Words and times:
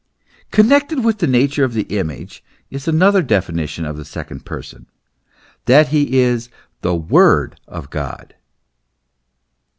Connected 0.49 1.03
with 1.05 1.19
the 1.19 1.27
nature 1.27 1.63
of 1.63 1.75
the 1.75 1.83
image 1.83 2.43
is 2.71 2.87
another 2.87 3.21
definition 3.21 3.85
of 3.85 3.97
the 3.97 4.03
Second 4.03 4.43
Person, 4.47 4.87
namely, 4.89 5.59
that 5.65 5.87
he 5.89 6.17
is 6.19 6.49
the 6.81 6.95
Word 6.95 7.59
of 7.67 7.91
God. 7.91 8.33